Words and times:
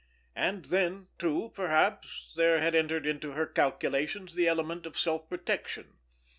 And 0.35 0.65
then, 0.65 1.09
too, 1.19 1.51
perhaps, 1.53 2.33
there 2.35 2.59
had 2.59 2.73
entered 2.73 3.05
into 3.05 3.33
her 3.33 3.45
calculations 3.45 4.33
the 4.33 4.47
element 4.47 4.87
of 4.87 4.97
self 4.97 5.29
protection. 5.29 5.99